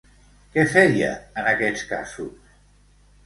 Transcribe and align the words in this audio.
Què 0.53 0.61
feia 0.69 1.09
en 1.41 1.49
aquests 1.51 1.85
casos? 1.91 2.57